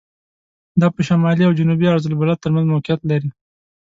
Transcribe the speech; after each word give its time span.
دا 0.79 0.87
په 0.95 1.01
شمالي 1.07 1.43
او 1.45 1.57
جنوبي 1.59 1.85
عرض 1.91 2.05
البلد 2.11 2.37
تر 2.43 2.49
منځ 2.55 2.65
موقعیت 2.73 3.01
لري. 3.11 3.29